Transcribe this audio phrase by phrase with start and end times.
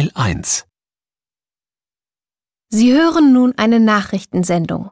[0.00, 0.64] Teil 1
[2.70, 4.88] Sie hören nun eine Nachrichtensendung.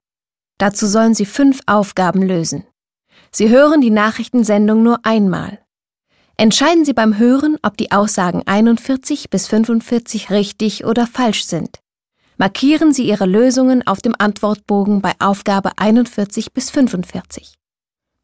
[0.59, 2.67] Dazu sollen Sie fünf Aufgaben lösen.
[3.33, 5.65] Sie hören die Nachrichtensendung nur einmal.
[6.37, 11.79] Entscheiden Sie beim Hören, ob die Aussagen 41 bis 45 richtig oder falsch sind.
[12.37, 17.55] Markieren Sie Ihre Lösungen auf dem Antwortbogen bei Aufgabe 41 bis 45.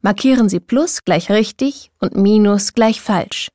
[0.02, 3.48] Markieren Sie Plus gleich richtig und Minus gleich falsch.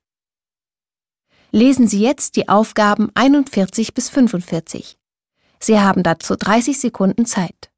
[1.52, 5.00] Lesen Sie jetzt die Aufgaben 41 bis 45.
[5.60, 7.72] Sie haben dazu 30 Sekunden Zeit.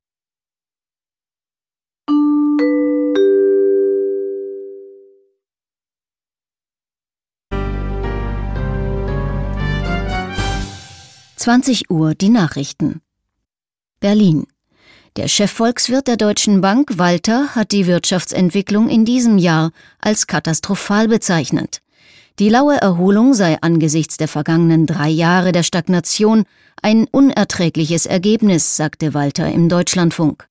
[11.38, 13.02] Zwanzig Uhr die Nachrichten.
[14.02, 14.48] Berlin.
[15.16, 21.82] Der Chefvolkswirt der Deutschen Bank, Walter, hat die Wirtschaftsentwicklung in diesem Jahr als katastrophal bezeichnet.
[22.41, 26.46] Die laue Erholung sei angesichts der vergangenen drei Jahre der Stagnation
[26.82, 30.48] ein unerträgliches Ergebnis, sagte Walter im Deutschlandfunk.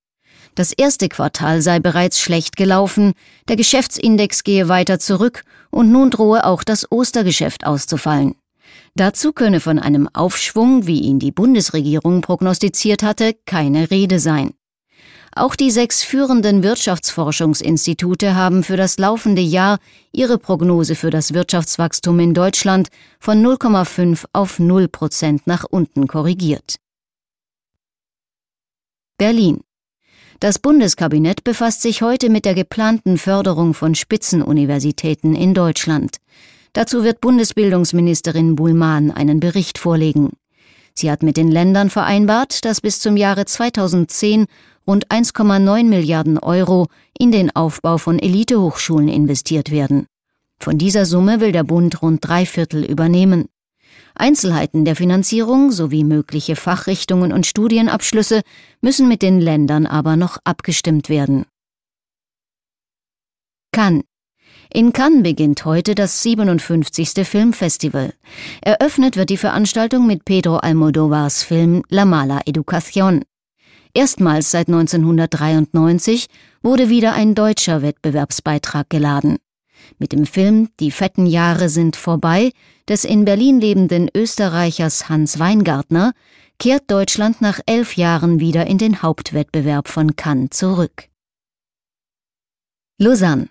[0.55, 3.15] Das erste Quartal sei bereits schlecht gelaufen,
[3.49, 8.37] der Geschäftsindex gehe weiter zurück und nun drohe auch das Ostergeschäft auszufallen.
[8.95, 14.53] Dazu könne von einem Aufschwung, wie ihn die Bundesregierung prognostiziert hatte, keine Rede sein.
[15.35, 19.79] Auch die sechs führenden Wirtschaftsforschungsinstitute haben für das laufende Jahr
[20.13, 22.89] ihre Prognose für das Wirtschaftswachstum in Deutschland
[23.21, 26.77] von 0,5 auf 0 Prozent nach unten korrigiert.
[29.19, 29.61] Berlin.
[30.41, 36.17] Das Bundeskabinett befasst sich heute mit der geplanten Förderung von Spitzenuniversitäten in Deutschland.
[36.73, 40.31] Dazu wird Bundesbildungsministerin Buhlmann einen Bericht vorlegen.
[40.95, 44.47] Sie hat mit den Ländern vereinbart, dass bis zum Jahre 2010
[44.87, 46.87] rund 1,9 Milliarden Euro
[47.19, 50.07] in den Aufbau von Elitehochschulen investiert werden.
[50.59, 53.47] Von dieser Summe will der Bund rund drei Viertel übernehmen.
[54.15, 58.43] Einzelheiten der Finanzierung sowie mögliche Fachrichtungen und Studienabschlüsse
[58.81, 61.47] müssen mit den Ländern aber noch abgestimmt werden.
[63.73, 64.03] Cannes
[64.73, 67.27] in Cannes beginnt heute das 57.
[67.27, 68.13] Filmfestival.
[68.61, 73.23] Eröffnet wird die Veranstaltung mit Pedro Almodovars Film La Mala Educación.
[73.93, 76.27] Erstmals seit 1993
[76.63, 79.39] wurde wieder ein deutscher Wettbewerbsbeitrag geladen.
[79.99, 82.53] Mit dem Film Die fetten Jahre sind vorbei
[82.89, 86.13] des in Berlin lebenden Österreichers Hans Weingartner
[86.59, 91.09] kehrt Deutschland nach elf Jahren wieder in den Hauptwettbewerb von Cannes zurück.
[92.99, 93.49] Lausanne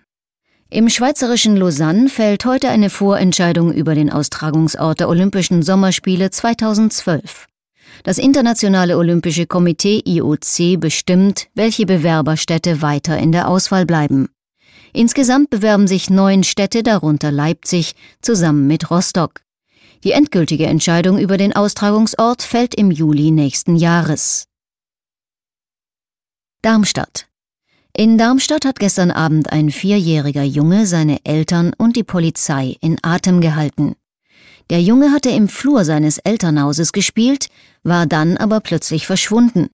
[0.72, 7.49] im schweizerischen Lausanne fällt heute eine Vorentscheidung über den Austragungsort der Olympischen Sommerspiele 2012.
[8.02, 14.28] Das Internationale Olympische Komitee IOC bestimmt, welche Bewerberstädte weiter in der Auswahl bleiben.
[14.92, 19.42] Insgesamt bewerben sich neun Städte, darunter Leipzig, zusammen mit Rostock.
[20.02, 24.46] Die endgültige Entscheidung über den Austragungsort fällt im Juli nächsten Jahres.
[26.62, 27.26] Darmstadt.
[27.92, 33.40] In Darmstadt hat gestern Abend ein vierjähriger Junge seine Eltern und die Polizei in Atem
[33.40, 33.94] gehalten.
[34.70, 37.48] Der Junge hatte im Flur seines Elternhauses gespielt,
[37.82, 39.68] war dann aber plötzlich verschwunden.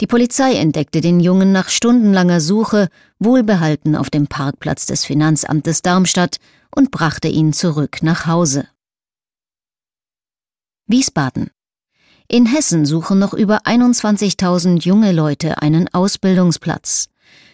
[0.00, 2.88] Die Polizei entdeckte den Jungen nach stundenlanger Suche
[3.18, 6.38] wohlbehalten auf dem Parkplatz des Finanzamtes Darmstadt
[6.74, 8.66] und brachte ihn zurück nach Hause.
[10.86, 11.50] Wiesbaden.
[12.26, 17.10] In Hessen suchen noch über 21.000 junge Leute einen Ausbildungsplatz.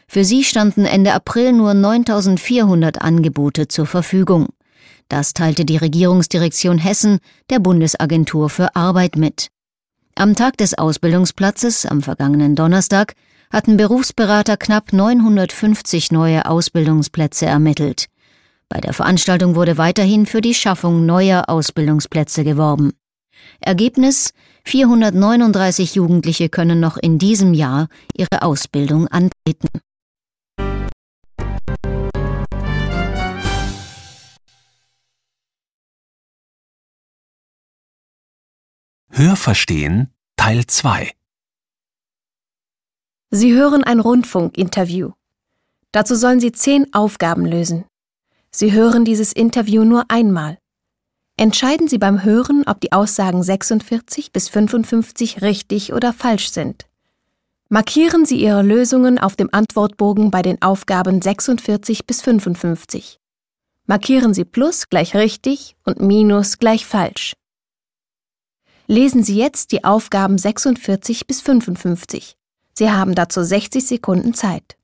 [0.06, 4.48] Für sie standen Ende April nur 9.400 Angebote zur Verfügung.
[5.08, 9.48] Das teilte die Regierungsdirektion Hessen der Bundesagentur für Arbeit mit.
[10.14, 13.14] Am Tag des Ausbildungsplatzes, am vergangenen Donnerstag,
[13.50, 18.06] hatten Berufsberater knapp 950 neue Ausbildungsplätze ermittelt.
[18.68, 22.92] Bei der Veranstaltung wurde weiterhin für die Schaffung neuer Ausbildungsplätze geworben.
[23.60, 29.68] Ergebnis 439 Jugendliche können noch in diesem Jahr ihre Ausbildung antreten.
[39.18, 41.10] Hörverstehen Teil 2
[43.32, 45.10] Sie hören ein Rundfunkinterview.
[45.90, 47.84] Dazu sollen Sie zehn Aufgaben lösen.
[48.52, 50.58] Sie hören dieses Interview nur einmal.
[51.36, 56.86] Entscheiden Sie beim Hören, ob die Aussagen 46 bis 55 richtig oder falsch sind.
[57.68, 63.18] Markieren Sie Ihre Lösungen auf dem Antwortbogen bei den Aufgaben 46 bis 55.
[63.84, 67.34] Markieren Sie Plus gleich richtig und Minus gleich falsch.
[68.90, 72.38] Lesen Sie jetzt die Aufgaben 46 bis 55.
[72.72, 74.77] Sie haben dazu 60 Sekunden Zeit.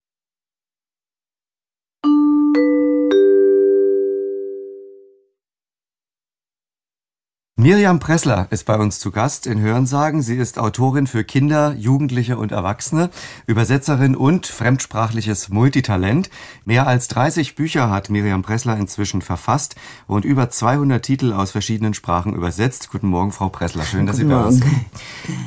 [7.65, 10.21] Miriam Pressler ist bei uns zu Gast in Hörensagen.
[10.21, 13.09] Sie ist Autorin für Kinder, Jugendliche und Erwachsene,
[13.47, 16.29] Übersetzerin und fremdsprachliches Multitalent.
[16.67, 19.77] Mehr als 30 Bücher hat Miriam Pressler inzwischen verfasst
[20.07, 22.91] und über 200 Titel aus verschiedenen Sprachen übersetzt.
[22.93, 23.85] Guten Morgen, Frau Pressler.
[23.85, 24.85] Schön, dass Guten Sie bei uns sind.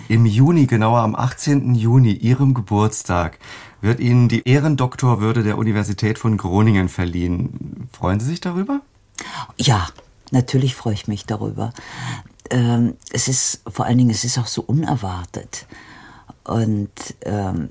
[0.07, 1.75] Im Juni, genauer am 18.
[1.75, 3.37] Juni, Ihrem Geburtstag,
[3.79, 7.87] wird Ihnen die Ehrendoktorwürde der Universität von Groningen verliehen.
[7.91, 8.81] Freuen Sie sich darüber?
[9.59, 9.87] Ja,
[10.31, 11.73] Natürlich freue ich mich darüber.
[12.49, 15.65] Ähm, es ist vor allen Dingen, es ist auch so unerwartet.
[16.43, 16.89] Und
[17.23, 17.69] ähm,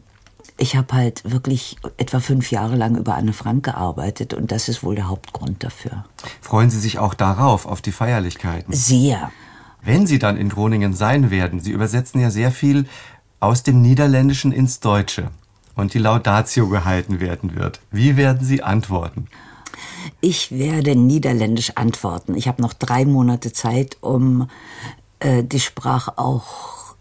[0.58, 4.82] ich habe halt wirklich etwa fünf Jahre lang über Anne Frank gearbeitet und das ist
[4.82, 6.04] wohl der Hauptgrund dafür.
[6.40, 8.72] Freuen Sie sich auch darauf, auf die Feierlichkeiten?
[8.74, 9.30] Sehr.
[9.82, 12.86] Wenn Sie dann in Groningen sein werden, Sie übersetzen ja sehr viel
[13.38, 15.30] aus dem Niederländischen ins Deutsche
[15.74, 17.80] und die Laudatio gehalten werden wird.
[17.90, 19.28] Wie werden Sie antworten?
[20.20, 22.34] Ich werde niederländisch antworten.
[22.34, 24.48] Ich habe noch drei Monate Zeit, um
[25.20, 26.94] äh, die Sprache auch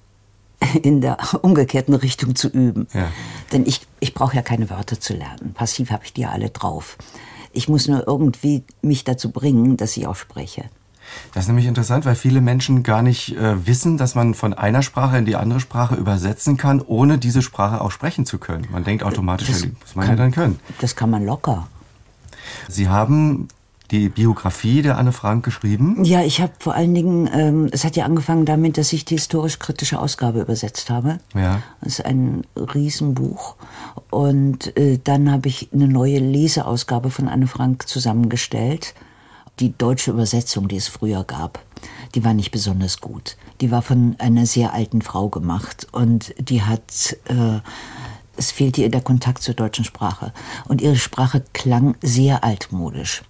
[0.81, 2.87] in der umgekehrten Richtung zu üben.
[2.93, 3.11] Ja.
[3.51, 5.53] Denn ich, ich brauche ja keine Wörter zu lernen.
[5.53, 6.97] Passiv habe ich die ja alle drauf.
[7.51, 10.65] Ich muss nur irgendwie mich dazu bringen, dass ich auch spreche.
[11.33, 14.81] Das ist nämlich interessant, weil viele Menschen gar nicht äh, wissen, dass man von einer
[14.81, 18.67] Sprache in die andere Sprache übersetzen kann, ohne diese Sprache auch sprechen zu können.
[18.71, 20.59] Man denkt automatisch, das, ja, muss man kann, ja dann können.
[20.81, 21.67] Das kann man locker.
[22.67, 23.47] Sie haben
[23.91, 26.03] die Biografie der Anne Frank geschrieben?
[26.03, 29.15] Ja, ich habe vor allen Dingen, ähm, es hat ja angefangen damit, dass ich die
[29.15, 31.19] historisch-kritische Ausgabe übersetzt habe.
[31.33, 31.61] Ja.
[31.81, 33.55] Das ist ein Riesenbuch.
[34.09, 38.95] Und äh, dann habe ich eine neue Leseausgabe von Anne Frank zusammengestellt.
[39.59, 41.63] Die deutsche Übersetzung, die es früher gab,
[42.15, 43.37] die war nicht besonders gut.
[43.61, 47.17] Die war von einer sehr alten Frau gemacht und die hat...
[47.25, 47.59] Äh,
[48.37, 50.33] es fehlte ihr der Kontakt zur deutschen Sprache.
[50.67, 53.23] Und ihre Sprache klang sehr altmodisch.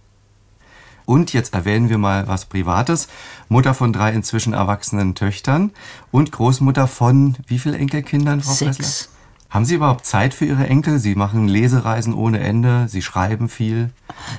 [1.05, 3.07] Und jetzt erwähnen wir mal was Privates.
[3.47, 5.71] Mutter von drei inzwischen erwachsenen Töchtern
[6.11, 8.77] und Großmutter von wie vielen Enkelkindern, Frau Sechs.
[8.77, 9.11] Pressler?
[9.49, 10.99] Haben Sie überhaupt Zeit für Ihre Enkel?
[10.99, 13.91] Sie machen Lesereisen ohne Ende, Sie schreiben viel.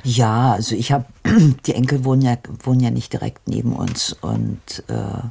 [0.02, 1.06] Ja, also ich habe,
[1.66, 5.22] die Enkel wohnen ja, wohnen ja nicht direkt neben uns und äh,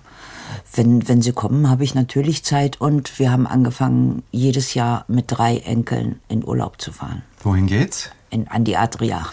[0.74, 5.26] wenn, wenn sie kommen, habe ich natürlich Zeit und wir haben angefangen, jedes Jahr mit
[5.28, 7.24] drei Enkeln in Urlaub zu fahren.
[7.44, 8.10] Wohin geht's?
[8.30, 9.28] In, an die Adria.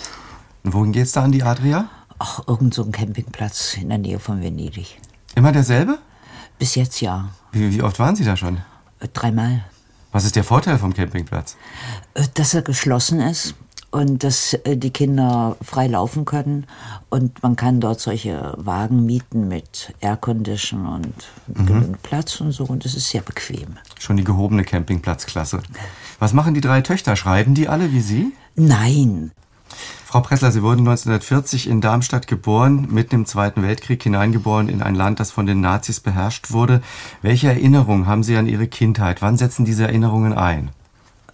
[0.64, 1.88] Und wohin geht's da an die Adria?
[2.18, 5.00] Ach, irgend so ein Campingplatz in der Nähe von Venedig.
[5.34, 5.98] Immer derselbe?
[6.58, 7.30] Bis jetzt ja.
[7.50, 8.58] Wie, wie oft waren Sie da schon?
[9.00, 9.64] Äh, dreimal.
[10.12, 11.56] Was ist der Vorteil vom Campingplatz?
[12.14, 13.54] Äh, dass er geschlossen ist
[13.92, 16.66] und dass äh, die Kinder frei laufen können
[17.10, 21.14] und man kann dort solche Wagen mieten mit Aircondition und
[21.46, 21.66] mhm.
[21.66, 23.76] genügend Platz und so und es ist sehr bequem.
[24.00, 25.62] Schon die gehobene Campingplatzklasse.
[26.18, 27.14] Was machen die drei Töchter?
[27.14, 28.32] Schreiben die alle wie Sie?
[28.56, 29.30] Nein.
[30.04, 34.94] Frau Pressler, Sie wurden 1940 in Darmstadt geboren, mitten im Zweiten Weltkrieg hineingeboren in ein
[34.94, 36.82] Land, das von den Nazis beherrscht wurde.
[37.22, 39.22] Welche Erinnerungen haben Sie an Ihre Kindheit?
[39.22, 40.70] Wann setzen diese Erinnerungen ein?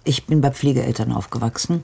[0.09, 1.83] Ich bin bei Pflegeeltern aufgewachsen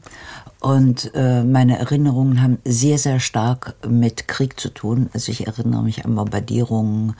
[0.58, 5.10] und äh, meine Erinnerungen haben sehr, sehr stark mit Krieg zu tun.
[5.12, 7.16] Also ich erinnere mich an Bombardierungen,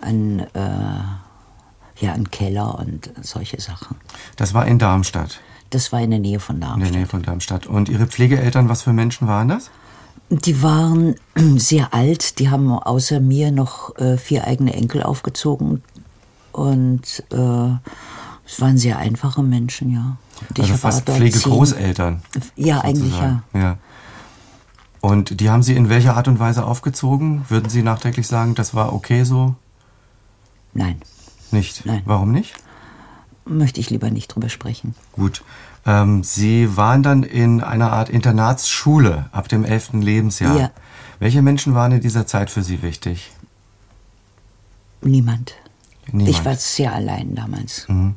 [0.00, 3.96] an, äh, ja, an Keller und solche Sachen.
[4.36, 5.40] Das war in Darmstadt?
[5.70, 6.86] Das war in der Nähe von Darmstadt.
[6.86, 7.66] In der Nähe von Darmstadt.
[7.66, 9.72] Und Ihre Pflegeeltern, was für Menschen waren das?
[10.30, 11.16] Die waren
[11.56, 12.38] sehr alt.
[12.38, 15.82] Die haben außer mir noch äh, vier eigene Enkel aufgezogen.
[16.52, 17.70] Und äh,
[18.46, 20.16] es waren sehr einfache Menschen, ja.
[20.48, 22.22] Und also fast Pflegegroßeltern.
[22.54, 23.42] Ja, eigentlich ja.
[23.52, 23.78] ja.
[25.00, 27.44] Und die haben Sie in welcher Art und Weise aufgezogen?
[27.48, 29.56] Würden Sie nachträglich sagen, das war okay so?
[30.74, 31.00] Nein.
[31.50, 31.86] Nicht?
[31.86, 32.02] Nein.
[32.04, 32.54] Warum nicht?
[33.44, 34.94] Möchte ich lieber nicht drüber sprechen.
[35.12, 35.42] Gut.
[35.84, 39.94] Ähm, Sie waren dann in einer Art Internatsschule ab dem 11.
[39.94, 40.58] Lebensjahr.
[40.58, 40.70] Ja.
[41.18, 43.32] Welche Menschen waren in dieser Zeit für Sie wichtig?
[45.02, 45.54] Niemand.
[46.10, 46.28] Niemand.
[46.28, 47.88] Ich war sehr allein damals.
[47.88, 48.16] Mhm.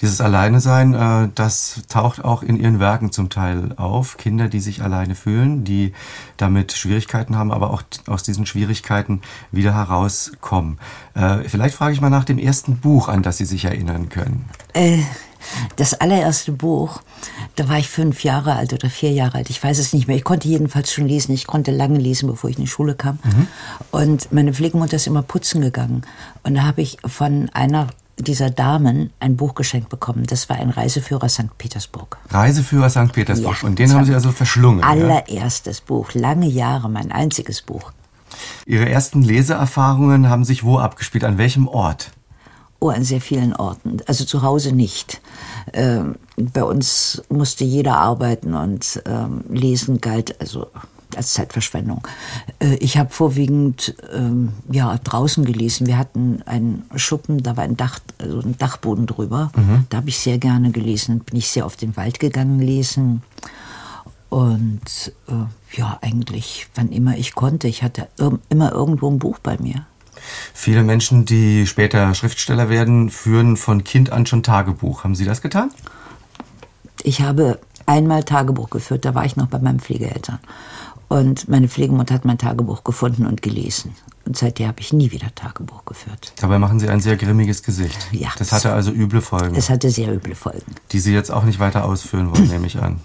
[0.00, 4.16] Dieses Alleine sein, äh, das taucht auch in ihren Werken zum Teil auf.
[4.16, 5.92] Kinder, die sich alleine fühlen, die
[6.36, 9.22] damit Schwierigkeiten haben, aber auch aus diesen Schwierigkeiten
[9.52, 10.78] wieder herauskommen.
[11.14, 14.44] Äh, vielleicht frage ich mal nach dem ersten Buch, an das Sie sich erinnern können.
[14.74, 15.02] Äh,
[15.76, 17.00] das allererste Buch,
[17.56, 19.50] da war ich fünf Jahre alt oder vier Jahre alt.
[19.50, 20.16] Ich weiß es nicht mehr.
[20.16, 21.32] Ich konnte jedenfalls schon lesen.
[21.32, 23.18] Ich konnte lange lesen, bevor ich in die Schule kam.
[23.24, 23.46] Mhm.
[23.90, 26.02] Und meine Pflegemutter ist immer putzen gegangen.
[26.42, 30.24] Und da habe ich von einer dieser Damen ein Buch geschenkt bekommen.
[30.26, 31.58] Das war ein Reiseführer St.
[31.58, 32.18] Petersburg.
[32.30, 33.12] Reiseführer St.
[33.12, 33.62] Petersburg.
[33.62, 34.82] Ja, Und den haben Sie also verschlungen.
[34.82, 35.84] Allererstes ja?
[35.86, 37.92] Buch, lange Jahre, mein einziges Buch.
[38.64, 41.24] Ihre ersten Leseerfahrungen haben sich wo abgespielt?
[41.24, 42.10] An welchem Ort?
[42.78, 43.98] Oh, an sehr vielen Orten.
[44.06, 45.20] Also zu Hause nicht.
[45.72, 50.66] Ähm, bei uns musste jeder arbeiten und ähm, lesen galt also
[51.16, 52.06] nicht als Zeitverschwendung.
[52.60, 55.86] Äh, ich habe vorwiegend ähm, ja, draußen gelesen.
[55.86, 59.50] Wir hatten einen Schuppen, da war ein, Dach, also ein Dachboden drüber.
[59.56, 59.86] Mhm.
[59.88, 61.20] Da habe ich sehr gerne gelesen.
[61.20, 63.22] Bin ich sehr auf den Wald gegangen lesen.
[64.28, 67.68] Und äh, ja, eigentlich, wann immer ich konnte.
[67.68, 68.08] Ich hatte
[68.48, 69.86] immer irgendwo ein Buch bei mir.
[70.52, 75.04] Viele Menschen, die später Schriftsteller werden, führen von Kind an schon Tagebuch.
[75.04, 75.70] Haben Sie das getan?
[77.02, 80.40] Ich habe einmal Tagebuch geführt, da war ich noch bei meinen Pflegeeltern.
[81.08, 83.94] Und meine Pflegemutter hat mein Tagebuch gefunden und gelesen.
[84.24, 86.32] Und seitdem habe ich nie wieder Tagebuch geführt.
[86.40, 88.08] Dabei machen Sie ein sehr grimmiges Gesicht.
[88.10, 88.30] Ja.
[88.38, 89.54] Das hatte also üble Folgen.
[89.54, 90.74] Es hatte sehr üble Folgen.
[90.90, 93.00] Die Sie jetzt auch nicht weiter ausführen wollen, nehme ich an.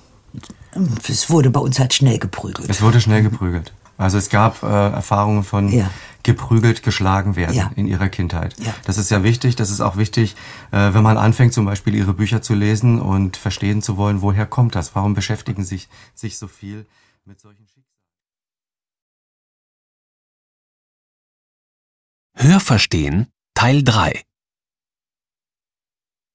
[1.07, 2.69] Es wurde bei uns halt schnell geprügelt.
[2.69, 3.73] Es wurde schnell geprügelt.
[3.97, 5.91] Also es gab äh, Erfahrungen von ja.
[6.23, 7.71] geprügelt, geschlagen werden ja.
[7.75, 8.55] in ihrer Kindheit.
[8.57, 8.73] Ja.
[8.85, 9.55] Das ist ja wichtig.
[9.55, 10.35] Das ist auch wichtig,
[10.71, 14.47] äh, wenn man anfängt, zum Beispiel ihre Bücher zu lesen und verstehen zu wollen, woher
[14.47, 14.95] kommt das?
[14.95, 16.87] Warum beschäftigen sich sich so viel
[17.25, 17.67] mit solchen
[22.43, 24.23] Hörverstehen Teil 3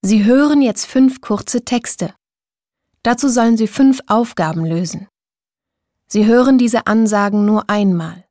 [0.03, 2.15] Sie hören jetzt fünf kurze Texte.
[3.03, 5.09] Dazu sollen Sie fünf Aufgaben lösen.
[6.07, 8.25] Sie hören diese Ansagen nur einmal.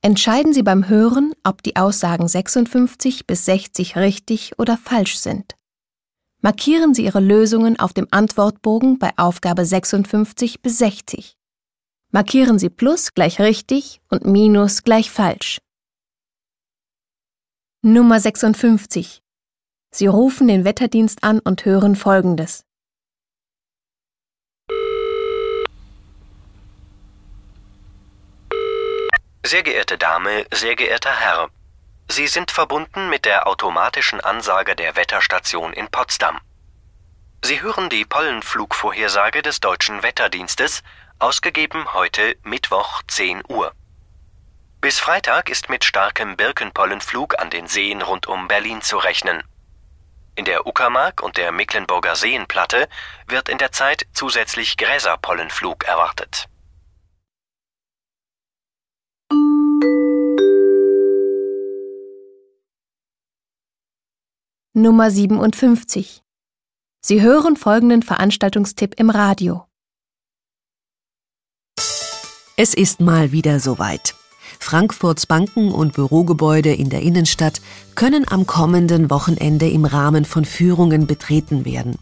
[0.00, 5.54] Entscheiden Sie beim Hören, ob die Aussagen 56 bis 60 richtig oder falsch sind.
[6.40, 11.36] Markieren Sie Ihre Lösungen auf dem Antwortbogen bei Aufgabe 56 bis 60.
[12.10, 15.60] Markieren Sie Plus gleich richtig und Minus gleich falsch.
[17.84, 19.20] Nummer 56.
[19.90, 22.64] Sie rufen den Wetterdienst an und hören Folgendes.
[29.44, 31.50] Sehr geehrte Dame, sehr geehrter Herr,
[32.08, 36.38] Sie sind verbunden mit der automatischen Ansage der Wetterstation in Potsdam.
[37.42, 40.84] Sie hören die Pollenflugvorhersage des deutschen Wetterdienstes,
[41.18, 43.72] ausgegeben heute Mittwoch 10 Uhr.
[44.82, 49.44] Bis Freitag ist mit starkem Birkenpollenflug an den Seen rund um Berlin zu rechnen.
[50.34, 52.88] In der Uckermark und der Mecklenburger Seenplatte
[53.28, 56.48] wird in der Zeit zusätzlich Gräserpollenflug erwartet.
[64.72, 66.24] Nummer 57.
[67.02, 69.64] Sie hören folgenden Veranstaltungstipp im Radio.
[72.56, 74.16] Es ist mal wieder soweit.
[74.62, 77.60] Frankfurts Banken und Bürogebäude in der Innenstadt
[77.96, 81.96] können am kommenden Wochenende im Rahmen von Führungen betreten werden.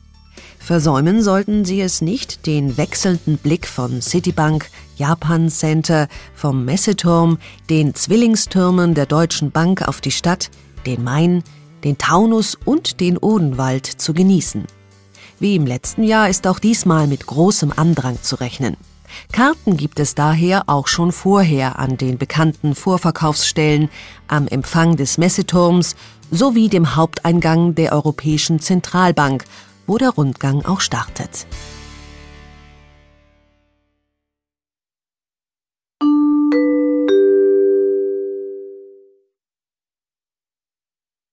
[0.58, 7.38] Versäumen sollten Sie es nicht, den wechselnden Blick von Citibank, Japan Center, vom Messeturm,
[7.70, 10.50] den Zwillingstürmen der Deutschen Bank auf die Stadt,
[10.86, 11.42] den Main,
[11.82, 14.66] den Taunus und den Odenwald zu genießen.
[15.40, 18.76] Wie im letzten Jahr ist auch diesmal mit großem Andrang zu rechnen.
[19.32, 23.88] Karten gibt es daher auch schon vorher an den bekannten Vorverkaufsstellen,
[24.28, 25.96] am Empfang des Messeturms
[26.30, 29.44] sowie dem Haupteingang der Europäischen Zentralbank,
[29.86, 31.46] wo der Rundgang auch startet.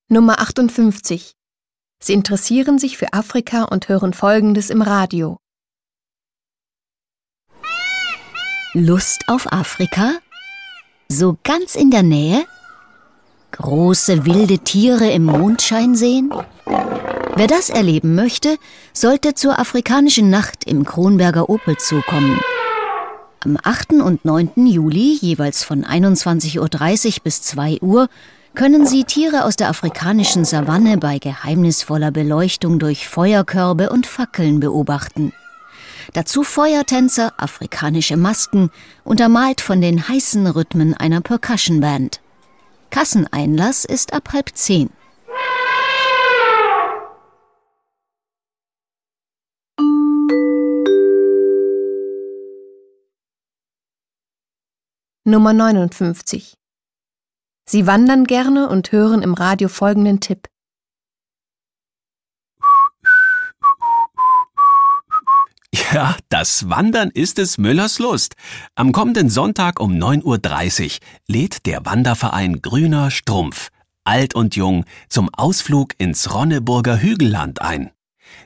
[0.10, 1.34] Nummer 58.
[2.00, 5.38] Sie interessieren sich für Afrika und hören Folgendes im Radio.
[8.80, 10.12] Lust auf Afrika?
[11.10, 12.46] So ganz in der Nähe?
[13.52, 16.32] Große wilde Tiere im Mondschein sehen?
[17.36, 18.58] Wer das erleben möchte,
[18.94, 22.40] sollte zur afrikanischen Nacht im Kronberger Opel zukommen.
[23.40, 23.94] Am 8.
[23.94, 24.68] und 9.
[24.68, 28.10] Juli, jeweils von 21.30 Uhr bis 2 Uhr,
[28.54, 35.34] können Sie Tiere aus der afrikanischen Savanne bei geheimnisvoller Beleuchtung durch Feuerkörbe und Fackeln beobachten.
[36.14, 38.70] Dazu Feuertänzer, afrikanische Masken,
[39.04, 42.22] untermalt von den heißen Rhythmen einer Percussion Band.
[42.90, 44.90] Kasseneinlass ist ab halb zehn.
[55.26, 56.58] Nummer 59
[57.70, 60.48] Sie wandern gerne und hören im Radio folgenden Tipp.
[65.74, 68.36] Ja, das Wandern ist es Müllers Lust.
[68.76, 70.92] Am kommenden Sonntag um 9.30 Uhr
[71.28, 73.70] lädt der Wanderverein Grüner Strumpf,
[74.04, 77.92] alt und jung, zum Ausflug ins Ronneburger Hügelland ein.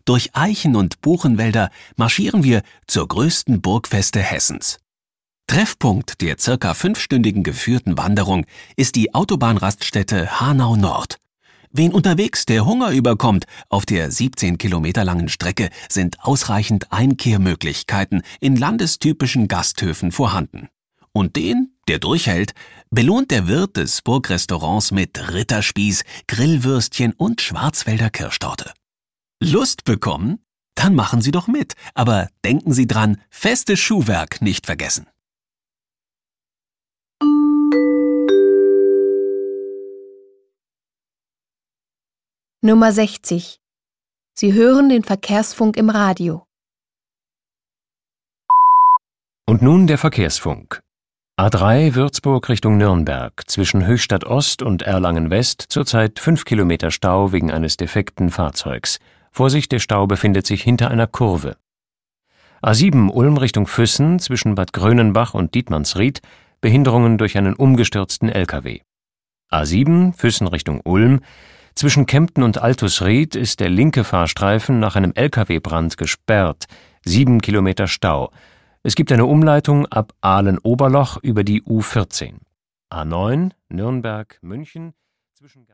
[0.06, 4.80] Durch Eichen- und Buchenwälder marschieren wir zur größten Burgfeste Hessens.
[5.48, 8.46] Treffpunkt der circa fünfstündigen geführten Wanderung
[8.78, 11.21] ist die Autobahnraststätte Hanau Nord.
[11.72, 18.56] Wen unterwegs der Hunger überkommt, auf der 17 Kilometer langen Strecke sind ausreichend Einkehrmöglichkeiten in
[18.56, 20.70] landestypischen Gasthöfen vorhanden.
[21.14, 22.54] Und den, der durchhält,
[22.90, 28.72] belohnt der Wirt des Burgrestaurants mit Ritterspieß, Grillwürstchen und Schwarzwälder Kirschtorte.
[29.42, 30.40] Lust bekommen?
[30.76, 35.08] Dann machen Sie doch mit, aber denken Sie dran, festes Schuhwerk nicht vergessen.
[42.64, 43.60] Nummer 60.
[44.36, 46.46] Sie hören den Verkehrsfunk im Radio.
[49.48, 50.80] Und nun der Verkehrsfunk.
[51.40, 57.52] A3 Würzburg Richtung Nürnberg zwischen Höchstadt Ost und Erlangen West zurzeit 5 Kilometer Stau wegen
[57.52, 59.00] eines defekten Fahrzeugs.
[59.32, 61.58] Vorsicht, der Stau befindet sich hinter einer Kurve.
[62.62, 66.22] A7 Ulm Richtung Füssen zwischen Bad Grönenbach und Dietmannsried
[66.62, 68.82] Behinderungen durch einen umgestürzten LKW.
[69.50, 71.22] A7 Füssen Richtung Ulm
[71.82, 76.68] zwischen Kempten und Altusried ist der linke Fahrstreifen nach einem Lkw-Brand gesperrt.
[77.04, 78.32] Sieben Kilometer Stau.
[78.84, 82.36] Es gibt eine Umleitung ab Aalen-Oberloch über die U14.
[82.92, 84.94] A9 Nürnberg-München
[85.34, 85.66] zwischen